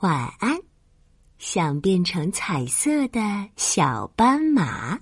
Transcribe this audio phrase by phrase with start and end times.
[0.00, 0.58] 晚安，
[1.36, 3.20] 想变成彩色的
[3.54, 4.98] 小斑马。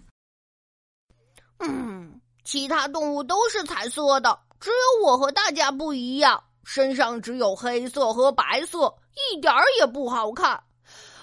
[1.58, 10.60] 嗯，其他动物都是彩色的，只有我和大家不一样，身上只有黑色和白色，一点儿也不好看。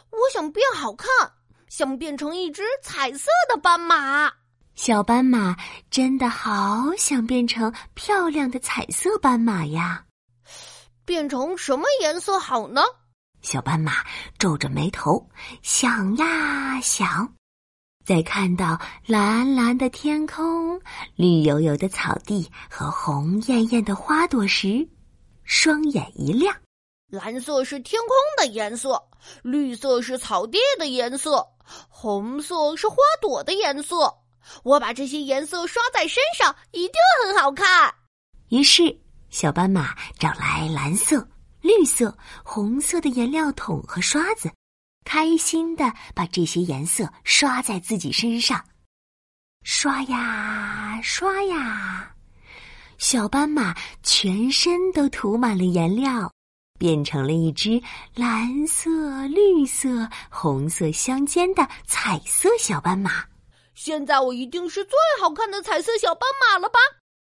[0.09, 1.09] 我想变好看，
[1.67, 4.31] 想变成一只彩色的斑马。
[4.75, 5.53] 小斑马
[5.91, 10.05] 真的好想变成漂亮的彩色斑马呀！
[11.03, 12.81] 变成什么颜色好呢？
[13.45, 14.03] 小斑马
[14.39, 15.23] 皱着眉头
[15.61, 17.31] 想呀想，
[18.03, 20.81] 在看到蓝蓝的天空、
[21.15, 24.89] 绿油油的草地和红艳艳的花朵时，
[25.43, 26.55] 双眼一亮。
[27.07, 28.99] 蓝色是天空的颜色，
[29.43, 31.47] 绿色是草地的颜色，
[31.87, 34.11] 红色是花朵的颜色。
[34.63, 37.93] 我把这些颜色刷在身上，一定很好看。
[38.49, 38.99] 于是，
[39.29, 41.27] 小斑马找来蓝色、
[41.65, 44.51] 绿色、红色的颜料桶和刷子，
[45.03, 48.63] 开心的把这些颜色刷在自己身上。
[49.63, 52.13] 刷呀刷呀，
[52.99, 56.31] 小斑马全身都涂满了颜料，
[56.77, 57.81] 变成了一只
[58.13, 63.25] 蓝色、绿色、红色相间的彩色小斑马。
[63.73, 66.77] 现在我一定是最好看的彩色小斑马了吧？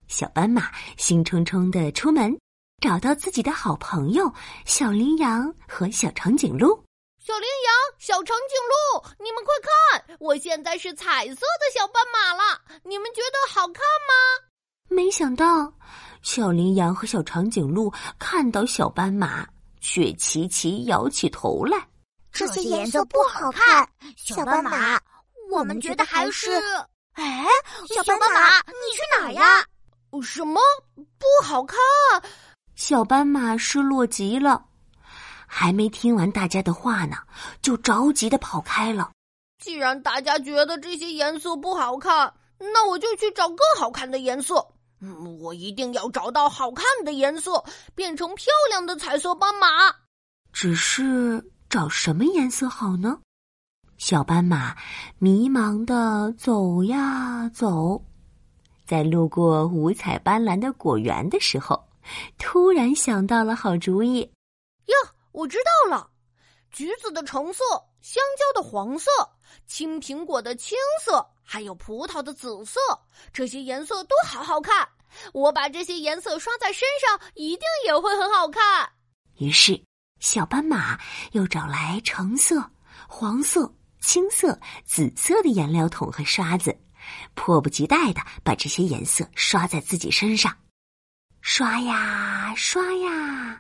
[0.08, 2.40] 小斑马兴冲冲的出门，
[2.80, 4.32] 找到自己的好朋友
[4.66, 6.84] 小羚羊和小长颈鹿。
[7.20, 14.48] 小羚羊、小长颈鹿，你们快看，我现在是彩色的小斑马了，你们觉得好看吗？
[14.88, 15.72] 没想到，
[16.22, 19.46] 小羚羊和小长颈鹿看到小斑马，
[19.82, 21.88] 却齐齐摇起头来。
[22.32, 25.00] 这些颜色不好看，小斑马。
[25.52, 26.52] 我们觉得还是，
[27.14, 27.46] 哎，
[27.90, 29.66] 小斑马，你去哪儿呀？
[30.24, 30.60] 什么
[31.20, 31.78] 不好看？
[32.80, 34.64] 小斑马失落极了，
[35.46, 37.18] 还没听完大家的话呢，
[37.62, 39.12] 就着急的跑开了。
[39.62, 44.66] 既然大家觉得这些颜色不好看，那我就去找更好看的颜色。
[45.02, 47.62] 嗯，我一定要找到好看的颜色，
[47.96, 49.68] 变成漂亮的彩色斑马。
[50.54, 53.20] 只是找什么颜色好呢？
[53.98, 54.74] 小斑马
[55.18, 58.02] 迷茫的走呀走，
[58.86, 61.89] 在路过五彩斑斓的果园的时候，
[62.38, 64.22] 突然想到了好主意。
[64.86, 64.96] 哟，
[65.32, 66.10] 我知道了，
[66.72, 67.64] 橘子的橙色，
[68.02, 69.10] 香蕉的黄色，
[69.68, 72.80] 青苹果的青色，还有葡萄的紫色，
[73.32, 74.88] 这些颜色都好好看。
[75.34, 78.90] 我把这些颜色刷在身上，一定也会很好看。
[79.38, 79.82] 于是，
[80.20, 81.00] 小斑马
[81.32, 82.64] 又找来橙色、
[83.08, 83.74] 黄色。
[84.02, 86.74] 青色、紫色的颜料桶和刷子，
[87.34, 90.56] 迫不及待的把这些颜色刷在自己身上。
[91.52, 93.60] 刷呀刷呀，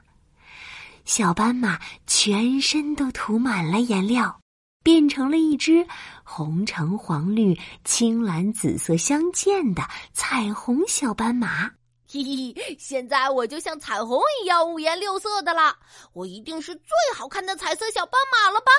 [1.05, 4.39] 小斑马全身都涂满了颜料，
[4.83, 5.87] 变成了一只
[6.23, 9.81] 红橙黄绿青蓝紫色相间的
[10.13, 11.71] 彩虹小斑马。
[12.07, 15.75] 嘿嘿，现在我就像彩虹一样五颜六色的了，
[16.13, 18.71] 我一定是最好看的彩色小斑马了吧？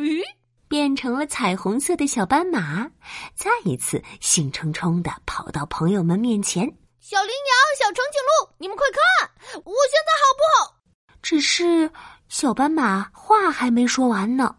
[0.00, 0.22] 咦？
[0.68, 2.88] 变成了彩虹色的小斑马，
[3.34, 6.72] 再一次兴冲冲的跑到朋友们面前。
[7.04, 9.28] 小羚羊、小长颈鹿，你们快看，
[9.64, 10.76] 我现在好不好？
[11.20, 11.90] 只是
[12.28, 14.54] 小斑马话还没说完呢，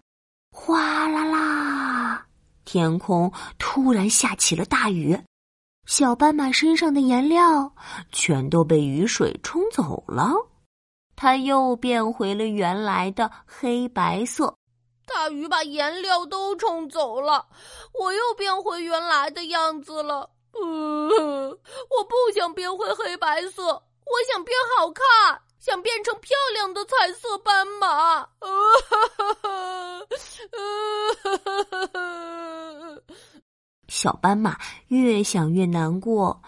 [0.51, 2.27] 哗啦啦，
[2.65, 5.17] 天空突然下起了大雨，
[5.85, 7.73] 小斑马身上的颜料
[8.11, 10.33] 全都被雨水冲走了，
[11.15, 14.53] 它又变回了原来的黑白色。
[15.05, 17.47] 大雨把颜料都冲走了，
[17.97, 20.29] 我又变回原来的样子了。
[20.61, 21.02] 嗯，
[22.73, 28.27] 不会黑白色，我想变好看，想变成漂亮的彩色斑马。
[33.87, 34.57] 小斑马
[34.87, 36.41] 越想越难过，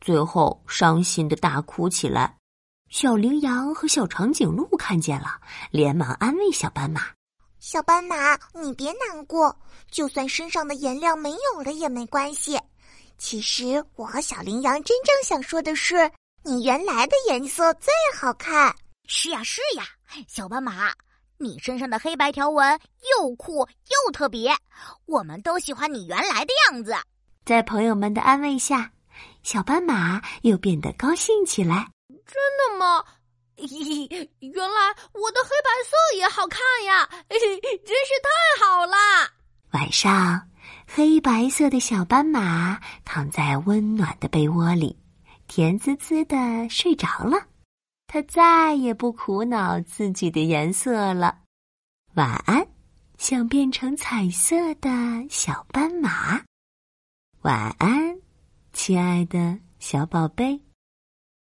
[0.00, 2.36] 最后伤心的大哭起来。
[2.88, 5.40] 小羚羊和小长颈鹿看见了，
[5.72, 7.06] 连忙安慰小斑马。
[7.58, 9.56] 小斑马，你别难过，
[9.90, 12.56] 就算身上的颜料没有了也没关系。
[13.22, 16.10] 其实我和小羚羊真正想说的是，
[16.42, 18.74] 你原来的颜色最好看。
[19.06, 19.84] 是呀，是呀，
[20.26, 20.92] 小斑马，
[21.38, 22.80] 你身上的黑白条纹
[23.16, 24.52] 又酷又特别，
[25.06, 26.96] 我们都喜欢你原来的样子。
[27.46, 28.90] 在朋友们的安慰下，
[29.44, 31.86] 小斑马又变得高兴起来。
[32.26, 33.04] 真的吗？
[33.56, 37.08] 嘿，原来我的黑白色也好看呀！
[37.30, 39.30] 嘿，真是太好啦！
[39.70, 40.48] 晚上，
[40.94, 44.94] 黑白色的小斑马躺在温暖的被窝里，
[45.48, 47.46] 甜滋滋的睡着了。
[48.06, 51.38] 它再也不苦恼自己的颜色了。
[52.12, 52.66] 晚安，
[53.16, 54.90] 想变成彩色的
[55.30, 56.42] 小斑马。
[57.40, 58.14] 晚安，
[58.74, 60.60] 亲爱的小宝贝。